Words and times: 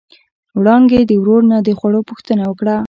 وړانګې 0.57 1.01
د 1.09 1.11
ورور 1.21 1.41
د 1.47 1.49
نه 1.67 1.71
خوړو 1.79 2.07
پوښتنه 2.09 2.43
وکړه. 2.47 2.75